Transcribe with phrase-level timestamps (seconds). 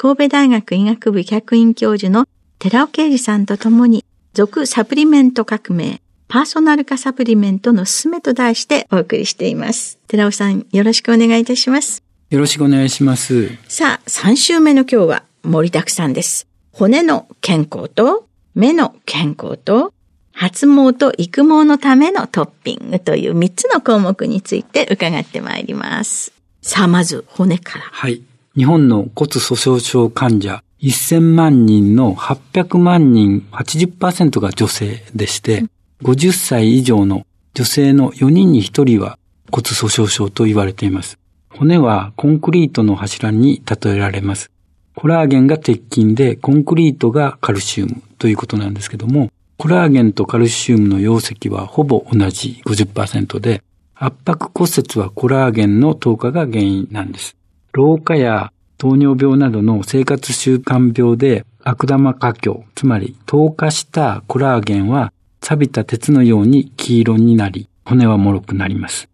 [0.00, 2.28] 神戸大学医学部客員教授の
[2.60, 9.98] 寺尾啓二さんと共に、続サプリメント革命、パーソナル化サプリメントのすすめと題してお送りしています。
[10.06, 12.04] 寺尾さん、よろしくお願いいたします。
[12.30, 13.48] よろしくお願いします。
[13.66, 16.46] さあ、3週目の今日は盛りだくさんです。
[16.70, 19.92] 骨の健康と目の健康と
[20.30, 26.32] 発毛と育毛のためのトッピングという3つの項目について伺ってまいります。
[26.62, 27.84] さあ、まず骨から。
[27.90, 28.22] はい。
[28.58, 35.66] 日本の骨粗鬆症患者1000万人の800万人80%が女性でして、
[36.02, 37.24] 50歳以上の
[37.54, 39.16] 女性の4人に1人は
[39.52, 41.20] 骨粗鬆症と言われています。
[41.50, 44.50] 骨はコンクリートの柱に例えられます。
[44.96, 53.62] コラーゲンが鉄筋で、コンクリートがカルシウムということなんですけども、コラーゲンとカルシウムの容積はほぼ同じ50%で、
[53.94, 57.37] 圧迫骨折はコラーゲンの透過が原因なんです。
[57.72, 69.08] 老化や糖尿病などの生活習慣病で悪玉化境、つまり透過したコラーゲンは錆びた鉄のように黄色になり、骨は脆くなります。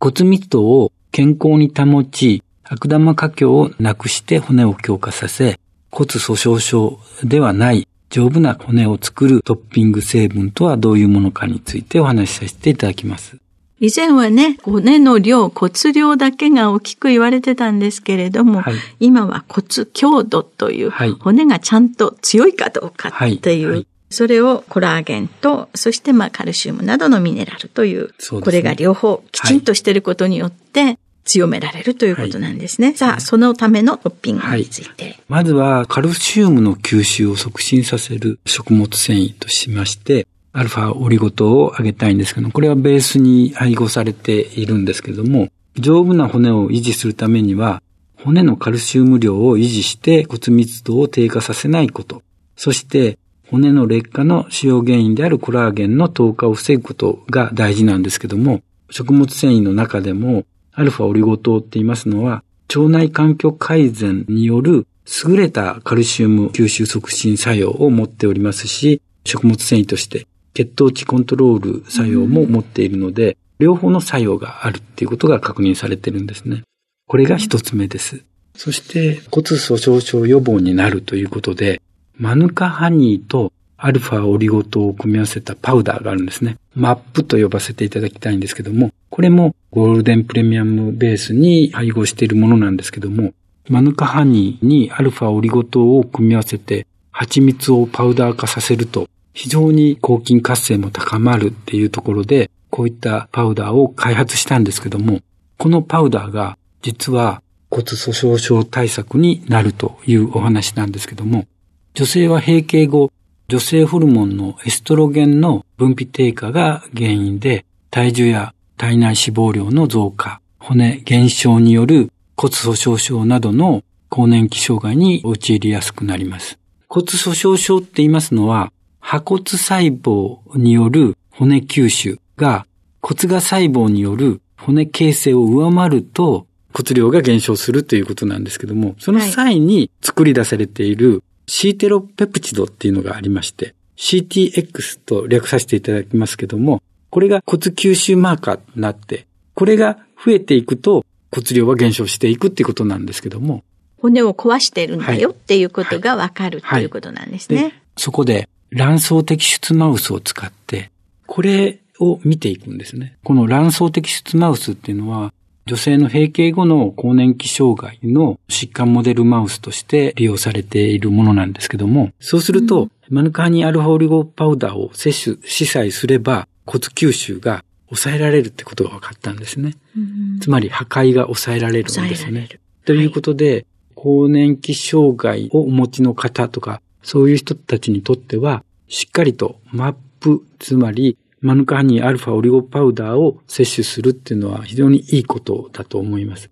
[0.00, 5.58] 骨密度を健康に保ち、悪玉化境をなくして骨を強化させ、
[5.90, 13.36] 骨粗鬆症ではない丈夫な骨を作るトッピング成分とはどういうものかについてお話しさせていただきます。
[13.80, 32.88] 以前はね、骨の量、骨量だけが大きく言われてたんですけれども、はい、今は骨強度という、はい、骨がちゃんと強いかどうかっていう、はい、それをコラーゲンと、そしてまあカルシウムなどのミネラルという、うね、これが両方きちんとしていることによって、強められるということなんですね。
[32.88, 40.26] はい、さあ、そのためのトッピングについて、はい、まずは、カルシウムの吸収を促進させる食物繊維としまして、
[40.56, 47.82] アルファオリゴ糖を上げたいんですけど、これはベースに配合されているんですけども、丈夫な骨を維持するためには、
[48.22, 52.22] 骨のカルシウム量を維持して骨密度を低下させないこと、
[52.54, 53.18] そして
[53.50, 64.86] 骨の劣化の主要原因であるコラーゲンの透過を防ぐことが大事なんですけども、食物繊維の中でもアルファオリゴ糖って言いますのは、腸内環境改善による
[65.26, 76.62] 優れたカルシウム吸収促進作用を持っておりますし、食物繊維として血糖値コントロール作用も持っているので、うん、両方の作用があるっていうことが確認されてるんですね。
[77.06, 78.22] これが一つ目です。
[78.56, 81.82] そして骨粗鬆症予防になるということで、
[82.16, 86.56] マヌカハニーとアルファオリゴ糖を組み合わせたパウダーがあるんですね。
[86.74, 93.34] マップと呼ばせていただきたいんですけども、これもゴールデンプレミアムベースに配合しているものなんですけども、
[93.68, 105.20] マヌカハニーにアルファオリゴ糖を組み合わせて蜂蜜をパウダー化させると非常に抗菌活性も高まるっていうところで、こういったパウダーを開発したんですけども、
[105.58, 111.46] このパウダーが実は骨粗鬆症対策になるというお話なんですけども、
[111.92, 113.10] 女性は閉経後
[113.46, 126.58] 女性ホルモンのエストロゲンの分泌低下が原因で、体重や体内脂肪量の増加、骨減少による骨粗鬆症などの更年期障害に陥りやすくなります。
[126.88, 128.72] 骨粗鬆症って言いますのは、
[129.06, 132.66] 破骨細胞による骨吸収が
[133.02, 153.64] 骨芽細胞による骨形成を上回ると骨量が減少するということなんですけども、その際に作り出されている C テロペプチドっていうのがありまして、CTX と略させていただきますけども、これが骨吸収マーカーになって、これが増えていくと骨量は減少していくっていうことなんですけども。
[153.98, 157.56] 骨を壊してるんだよっていうことがわかるっていうことなんですね。
[157.56, 160.90] はいはい、そこで卵巣摘出マウスを使って、
[161.26, 163.16] これを見ていくんですね。
[163.22, 165.32] この卵巣摘出マウスっていうのは、
[165.66, 179.76] 女性の閉経後の更年期障害の疾患モデルマウスとして利用されているものなんですけども、そうすると、うん、マヌカーニアルファオリゴパウダーを摂取しさえすれば骨吸収が抑えられるってことが分かったんですね。
[179.96, 182.48] うん、つまり破壊が抑えられるんですね。
[182.84, 196.50] ということで、はい、更年期障害をお持ちの方とか、そういう人たちにとっては、しっかりとマップ、つまりマヌカハニーアルファオリゴパウダーを摂取するっていうのは非常にいいことだと思います。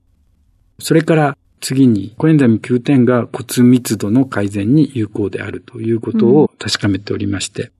[0.78, 7.70] それから次に、コエンザミ Q10 が骨密度の改善に有効であるということを確かめておりまして、うん、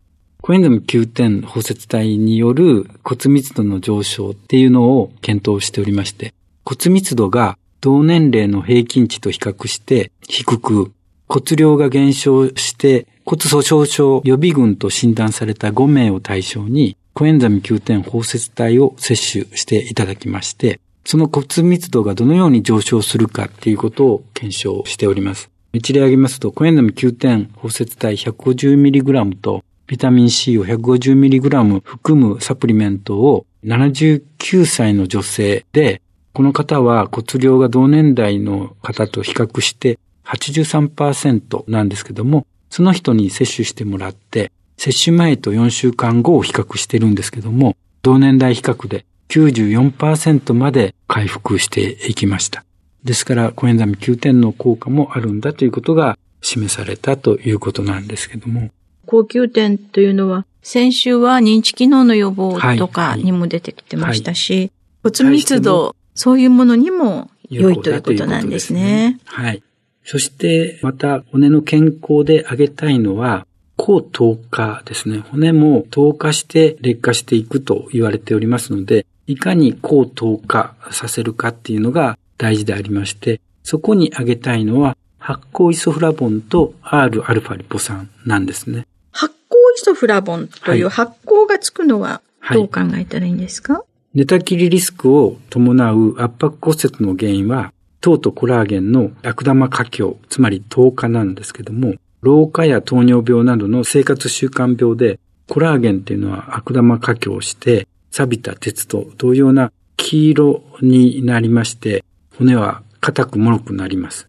[0.40, 6.32] コエンザミ Q10 包摂体による骨密度の上昇っていうのを検討しておりまして、
[6.64, 10.92] 骨密度が同年齢の平均値と比較して低く、
[11.32, 25.48] 骨量が減少して骨粗鬆症予備群と診断された5名を対象にコエンザミ Q10 包摂体を摂取していただきまして、その骨密度がどのように上昇するかっていうことを検証しております。
[25.72, 36.02] 一例挙げますと、コエンザミ Q10 包摂体 150mg とビタミン C を 150mg 含むサプリメントを79歳の女性で、
[36.34, 52.64] この方は骨量が同年代の方と比較して83%なんですけども、その人に摂取してもらって、接種前と4週間後を比較してるんですけども、同年代比較で94%まで回復していきました。
[53.04, 58.70] ですから、コエンザミ9点の効果もあるんだということが示されたということなんですけども。
[59.06, 64.60] 高級点というのは、先週は認知機能の予防とかにも出てきてましたし、はい
[65.04, 69.18] はい、骨密度、そういうものにも良いということなんですね。
[69.24, 69.62] はい。
[70.04, 73.46] そして、また骨の健康で挙げたいのは、
[73.76, 75.24] 抗糖化ですね。
[75.30, 88.86] 骨も糖化して劣化していくと言われておりますので、いかに抗糖化させるかっていうのが大事でありまして、そこに挙げたいのは発酵イソフラボンと Rα リポ酸なんですね。
[89.12, 92.22] 発酵イソフラボンという発酵がつくのは
[92.52, 93.80] どう考えたらいいんですか、は
[94.14, 97.72] い、寝たきりリスクを伴う圧迫骨折の原因は
[98.02, 105.18] 糖とコラーゲンの悪玉過強、つまり糖化なんですけども、老化や糖尿病などの生活習慣病で、
[105.48, 112.04] コラーゲンっていうのは悪玉過強して、錆びた鉄と同様な黄色になりまして、
[112.36, 114.28] 骨は硬く脆くなります。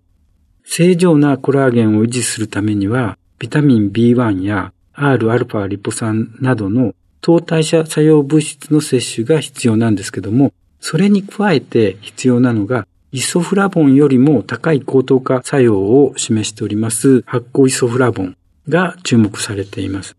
[0.63, 18.35] 正常なコラーゲンを維持するためには、ビタミン B1 や Rα リポ酸などの糖代謝作用物質の摂取が必要なんですけども、それに加えて必要なのがイソフラボンよりも高い高糖化作用を示しております発酵イソフラボン
[18.67, 20.17] が注目されています。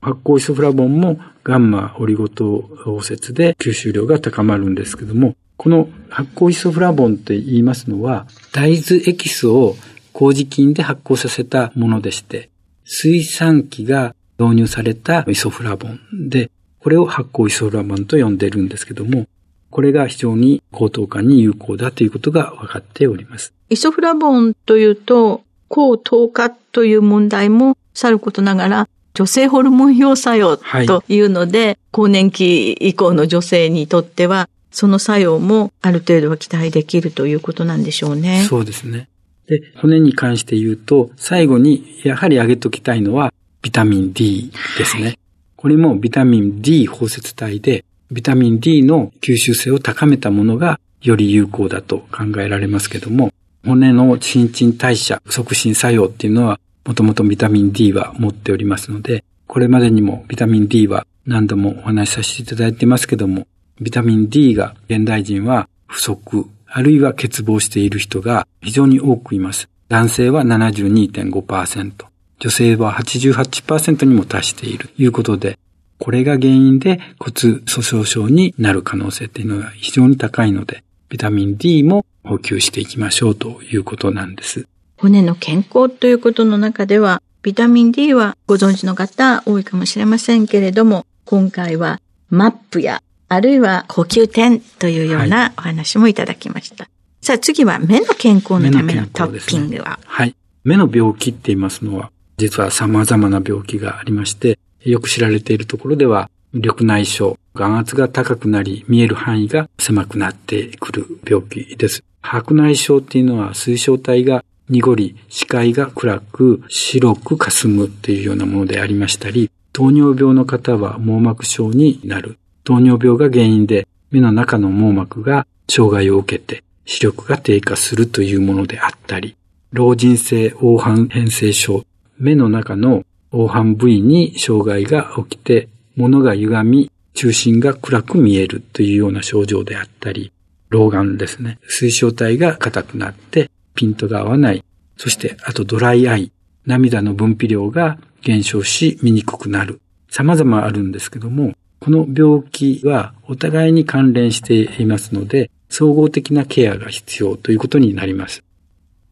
[0.00, 9.76] 発酵イソフラボンもガンマオリゴ糖包摂で吸収量が高まるんですけども、この発酵イソフラボンって言いますのは、大豆エキスを
[10.12, 12.50] 麹菌で発酵させたものでして、
[12.84, 19.28] 水酸基が導入されたイソフラボンで、これを発酵イソフラボンと呼んでるんですけども、
[19.70, 23.52] これが非常に高等感に有効だということが分かっております。
[23.68, 38.44] イソフラボンというと、高糖化という問題もさることながら、女性ホルモン表作用というので、はい、更年期以降の女性にとっては、その作用もある程度は期待できるということなんでしょうね。
[38.46, 39.08] そうですね。
[39.46, 43.32] で、骨に関して言うと、最後にやはり挙げときたいのは、
[43.62, 45.02] ビタミン D ですね。
[45.02, 45.18] はい、
[45.56, 53.32] これもビタミン D 包摂体で、ビタミン D の吸収性を高めたものがより有効だと考えられますけども、
[53.64, 63.46] 骨の新陳代謝促進作用っていうのは、もともとビタミン D は持っておりますので、これまでにもビタミン D は何度もお話しさせていただいてますけども、
[63.80, 69.68] ビタミン D が現代人は不足、あるいは欠乏している人が非常に多くいます。
[69.88, 71.92] 男性は72.5%、
[72.38, 75.58] 女性は88%にも達しているということで、
[75.98, 84.66] これが原因で骨粗鬆症になる可能性っていうのが非常に高いので、ビタミン D も補給していきましょうということなんです。
[84.96, 96.84] 骨の健康ということの中では、ビタミン D はご存知の方多いかもしれませんけれども、今回はマップや、あるいは呼吸点というようなお話もいただきました。
[96.84, 100.34] はい、さあ次は目の健康のためのトッピングは、はい。
[100.64, 104.58] 目の病気って言いますのは、実は様々な病気がありまして、
[104.90, 112.02] よく知られているところでは、緑内障、眼圧が高くなり、見える範囲が狭くなってくる病気です。
[112.22, 122.38] 白内障っていうのは水晶体が濁り、視界が暗く、白く霞むっていうようなものでありましたり、糖尿病の方は網膜症になる。
[122.64, 129.36] 糖尿病が原因で目の中の網膜が障害を受けて視力が低下するというものであったり、
[129.72, 131.84] 老人性黄斑変性症、
[132.18, 140.32] 目の中の黄斑部位に障害が起きて、物が歪み、中心が暗く見えるというような症状であったり、
[140.68, 141.58] 老眼ですね。
[141.66, 144.64] 水晶体が硬くなってピントが合わない。
[144.96, 146.32] そして、あとドライアイ。
[146.66, 149.80] 涙の分泌量が減少し見にくくなる。
[150.10, 158.42] 様々あるんですけども、この病気はお互いに関連していますので、総合的なケアが必要ということになります。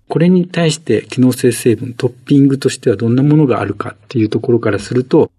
[0.09, 5.31] これに対して機能性成分、トッピングとしてはどんなものがあるかっていうところからすると、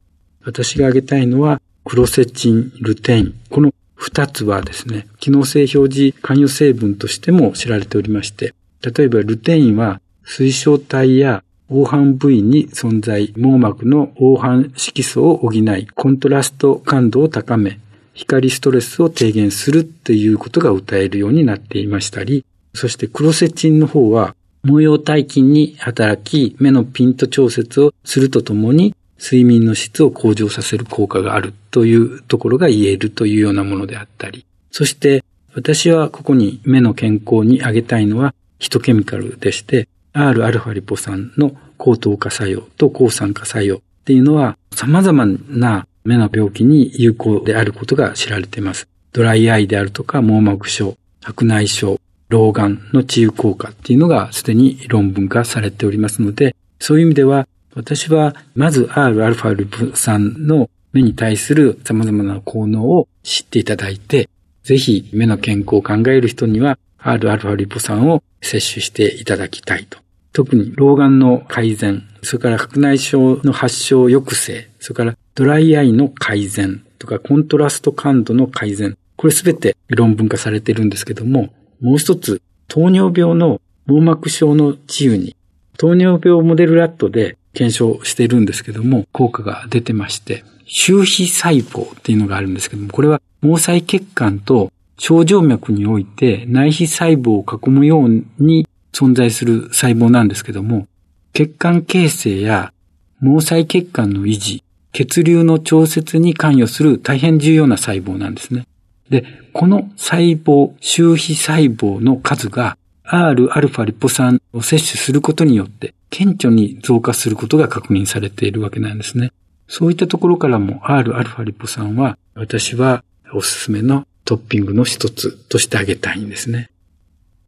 [0.44, 3.36] 私が挙げたいのは、クロセチン、ルテイン。
[3.50, 17.80] この二つはですね、機能性表示関与成分としても知られておりまして、例えばルテインは水晶体や黄斑部位に存在、網膜の黄斑色素を補い、コントラスト感度を高め、
[18.14, 48.88] 光ストレスを低減するっていうことが歌えるようになっていましたり、そしてクロセチンの方は、模様体筋に働き、目のピント調節をするとともに、睡眠の質を向上させる効果があるというところが言えるというようなものであったり、そして私はここに目の健康に挙げたいのはヒトケミカルでして、Rα リポ酸の高糖化作用と抗酸化作用っていうのは様々な目の病気に有効であることが知られています。
[49.14, 64.30] ドライアイであるとか網膜症、白内障、老眼の治癒効果っていうのがすでに論文化されておりますので、そういう意味では私はまず Rα リポ酸の目に対する様々な効能を知っていただいて、
[64.64, 70.00] ぜひ目の健康を考える人には Rα リポ酸を摂取していただきたいと。
[70.32, 85.36] 特に老眼の改善、それから白内障の発症抑制、それからドライアイの改善とかコントラスト感度の改善、これすべて論文化されているんですけども、もう一つ、糖尿病の網膜症の治癒に、
[85.78, 100.88] 糖尿病モデルラットで検証しているんですけども、効果が出てまして、周皮細胞っていうのがあるんですけども、これは毛細血管と症状脈において内皮細胞を囲むように存在する細胞なんですけども、
[101.34, 102.74] 血管形成や
[103.22, 104.64] 毛細血管の維持、
[104.94, 108.66] 血流の調節に関与する大変重要な細胞なんですね。
[109.10, 119.32] で、この細胞、周皮細胞の数が Rα リポ酸を摂取することによって顕著に増加することが確認されているわけなんですね。
[119.68, 126.70] そういったところからも Rα リポ酸は私はおすすめのトッピングの一つとしてあげたいんですね。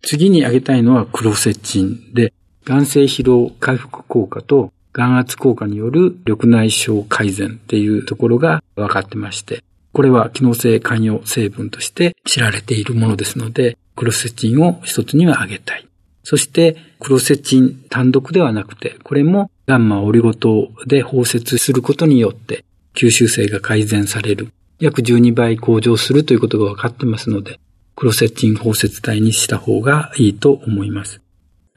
[0.02, 2.34] 次に挙げたいのはクロセチンで、
[2.66, 9.64] 眼性疲労回復効果と眼圧効果による緑内障改善っていうところが分かってまして、
[9.98, 15.88] これは機能性関与成分として知られているものですので、クロセチンを一つには挙げたい。
[16.22, 22.64] そして、クロセチン単独ではなくて、これもガンマオリゴ糖で包摂することによって
[22.94, 24.50] 吸収性が改善される。
[24.80, 27.60] 約12倍向上するということが分かってますので、
[27.96, 31.22] クロセチン包摂体にした方がいいと思います。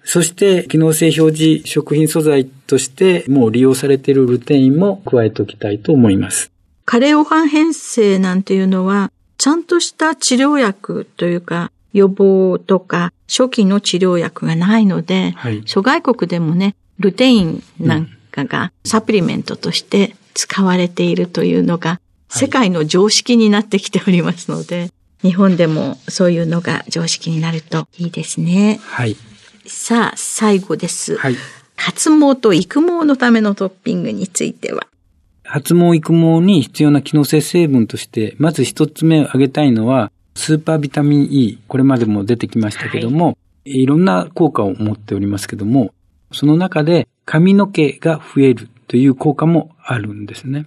[0.04, 6.52] そして、機能性表示食品素材としてもう利用されているルテインも加えておきたいと思います。
[6.90, 24.90] カレオハン変性なんていうのは、ちゃんとした治療薬というか、予防とか初期の治療薬がないので、はい、諸外国でもね、ルテインなんかがサプリメントとして使われているというのが、世界の常識になってきておりますので、
[25.22, 28.80] 日本でもそういうのが常識になるといいですね。
[28.82, 29.16] はい。
[29.64, 31.14] さあ、最後です。
[31.14, 31.36] はい。
[31.76, 34.88] 発毛と育毛のためのトッピングについては
[35.50, 41.58] 発毛育毛に必要な機能性成分として、まず一つ目を挙げたいのは、スーパービタミン E。
[41.66, 43.32] これまでも出てきましたけども、は
[43.64, 45.92] い、いろんな効果を持っておりますけども、
[46.30, 50.66] その中で髪の毛が増えるという効果もあるんですね。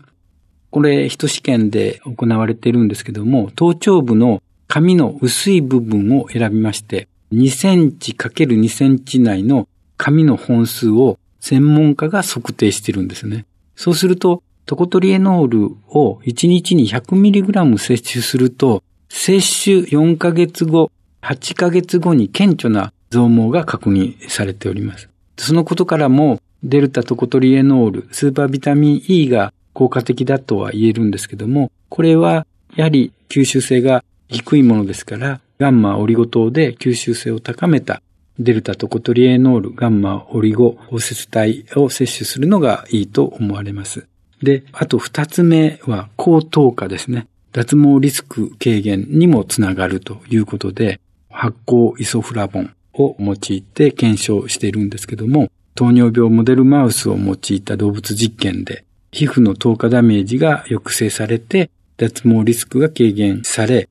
[0.70, 13.46] これ、人試験で行われているんですけども、頭頂部の髪の薄い部分を選びまして、2センチ ×2 センチ内の髪の本数を専門家が測定してるんですね。
[13.76, 20.92] そうすると、トコトリエノールを1日に 100mg 摂取すると、摂取4ヶ月後、
[21.22, 25.10] 8ヶ月後に顕著な増毛が確認されております。
[25.38, 38.02] そのことからも、デルタトコトリエノール、スーパービタミン E が効果的だとは言えるんですけども、これはやはり吸収性が低いものですから、ガンマオリゴ糖で吸収性を高めた
[38.40, 44.08] デルタトコトリエノール、ガンマオリゴ包摂体を摂取するのがいいと思われます。
[44.44, 47.28] で、あと二つ目は高糖化ですね。
[47.52, 63.88] 脱毛リスク軽減にもつながるということで、発酵イソフラボンを用いて検証しているんですけども、糖尿病モデルマウスを用いた動物実験で、皮膚の糖化ダメージが抑制されて、脱毛リスクが軽減され、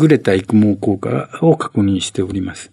[0.00, 2.72] 優れた育毛効果を確認しております。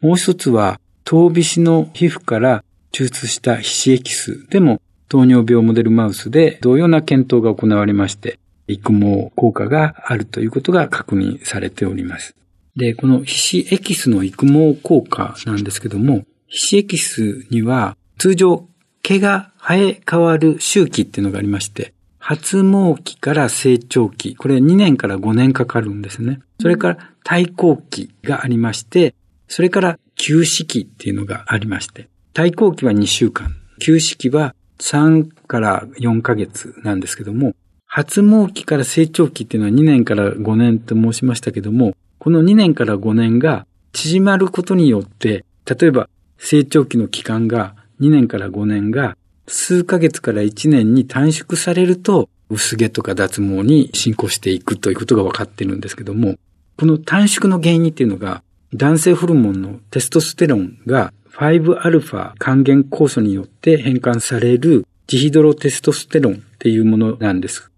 [0.00, 4.80] もう一つは、糖皮脂の皮膚から抽出した皮脂エキスでも
[5.14, 12.34] 糖尿病モデルマウスで同様な検討が行われまして、育毛効果があるということが確認されております。
[12.74, 18.66] で、この皮脂エキスの育毛効果なんですけども、皮脂エキスには通常
[19.04, 26.40] 毛が生え変わる周期っていうのがありまして、発毛期から成長期、これ2年から5年かかるんですね。
[26.60, 29.14] それから対抗期がありまして、
[29.46, 37.54] それから休止期っていうのがありまして、対抗期は2週間、休止期は3から4ヶ月なんですけども、
[37.86, 56.34] 発毛期から成長期っていうのは2年から5年と申しましたけども、この2年から5年が縮まることによって、例えば成長期の期間が2年から5年が数ヶ月から1年に短縮されると、薄毛とか脱毛に進行していくということが分かってるんですけども、
[56.76, 58.42] この短縮の原因っていうのが、
[58.74, 67.70] 男性ホルモンのテストステロンが 5α 還元酵素によって変換されるジヒドロテストステロンっていうものなんです。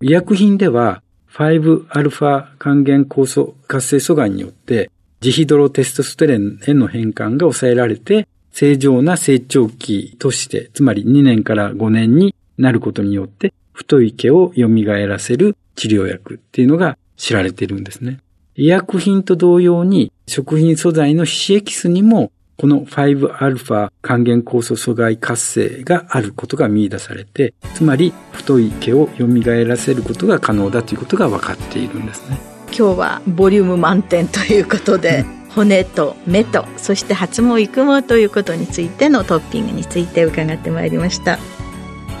[0.00, 1.02] 医薬品では
[1.32, 4.90] 5α 還元酵素活性阻害によって
[5.20, 14.68] ジヒドロテストステロンへの変換が抑えられて正常な成長期として、つまり2年から5年になることによって太い毛を蘇
[15.06, 18.18] らせる治療薬っていうのが知られているんですね。
[18.56, 29.26] 医薬品と同様に食品素材の皮脂エキスにもこの 5α 還元酵素阻害活性があることが見出されて、つまり太い毛を蘇
[29.64, 32.40] らせることが可能だということが分かっているんですね。
[32.76, 41.38] 今日はボリューム満点ということで、骨と目とそして発毛育毛ということについてのトッピングについて伺ってまいりました。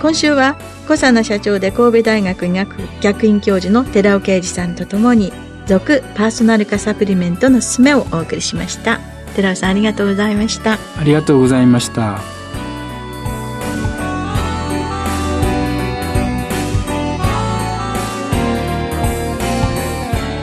[0.00, 5.32] 今週は小佐野社長で神戸大学医学客員教授の寺尾啓二さんとともに
[5.66, 10.78] 続パーソナル化サプリメントのすすめをお送りしました寺尾さんありがとうございました。
[10.98, 12.20] ありがとうございました。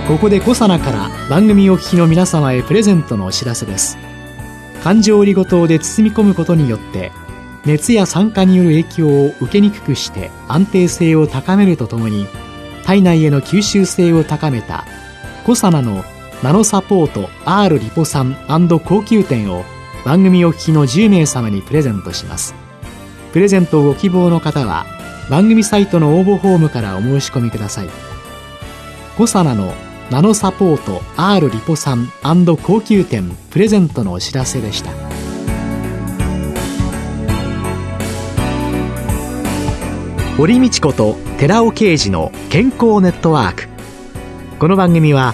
[0.08, 3.98] ここでコサナから番組お聞きの皆様へプレゼントのお知らせです。
[4.82, 7.12] 環状オリゴ糖で包み込むことによって
[7.66, 12.28] 熱や酸化による影響を受けにくくして安定性を高めるとともに
[12.86, 14.86] 体内への吸収性を高めた
[15.44, 16.06] コサナの
[16.46, 18.38] ナノサポート R リポ酸
[18.86, 19.64] 高級店を
[20.06, 22.54] 番組お聞きの10名様にプレゼントします。
[23.34, 24.86] プレゼントをご希望の方は
[25.28, 27.88] 番組サイトの応募フォームからお申し込みください。
[29.18, 29.74] コサナの
[30.12, 34.92] ナノサポート R リポ酸高級店プレゼントのお知らせでした。
[40.38, 43.68] 堀道子と寺尾啓二の健康ネットワーク。
[44.60, 45.34] この番組は